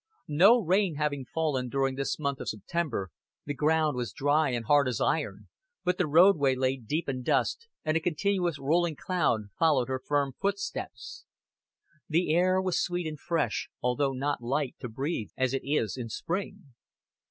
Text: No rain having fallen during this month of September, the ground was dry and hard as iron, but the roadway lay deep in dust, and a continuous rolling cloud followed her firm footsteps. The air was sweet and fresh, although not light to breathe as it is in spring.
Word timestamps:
No 0.33 0.59
rain 0.59 0.95
having 0.95 1.25
fallen 1.31 1.69
during 1.69 1.93
this 1.93 2.17
month 2.17 2.39
of 2.39 2.49
September, 2.49 3.11
the 3.45 3.53
ground 3.53 3.95
was 3.95 4.11
dry 4.11 4.49
and 4.49 4.65
hard 4.65 4.87
as 4.87 4.99
iron, 4.99 5.47
but 5.83 5.99
the 5.99 6.07
roadway 6.07 6.55
lay 6.55 6.75
deep 6.75 7.07
in 7.07 7.21
dust, 7.21 7.67
and 7.85 7.95
a 7.95 7.99
continuous 7.99 8.57
rolling 8.57 8.95
cloud 8.95 9.49
followed 9.59 9.89
her 9.89 10.01
firm 10.03 10.33
footsteps. 10.41 11.25
The 12.09 12.33
air 12.33 12.59
was 12.59 12.81
sweet 12.83 13.05
and 13.05 13.19
fresh, 13.19 13.69
although 13.79 14.13
not 14.13 14.41
light 14.41 14.75
to 14.79 14.89
breathe 14.89 15.29
as 15.37 15.53
it 15.53 15.61
is 15.63 15.95
in 15.95 16.09
spring. 16.09 16.73